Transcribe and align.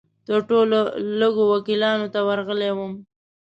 تر 0.27 0.39
ټولو 0.49 0.79
لږو 1.19 1.43
وکیلانو 1.53 2.07
ته 2.13 2.19
ورغلی 2.27 2.71
وم. 2.73 2.93